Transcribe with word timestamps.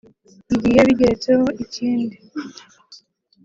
bigiye 0.49 0.81
bigeretseho 0.87 1.45
ikindi 1.63 2.17